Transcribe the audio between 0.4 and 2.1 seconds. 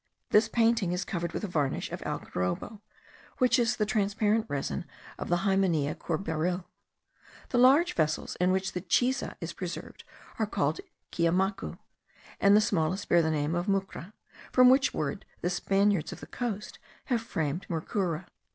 painting is covered with a varnish of